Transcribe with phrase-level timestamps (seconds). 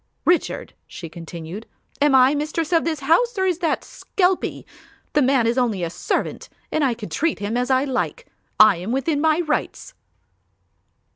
[0.25, 1.67] "Richard," she continued,
[2.01, 4.65] "am I mistress of this house or is that skelpie?
[5.13, 8.25] The man is only a servant and I can treat him as I like.
[8.59, 9.93] I am within my rights."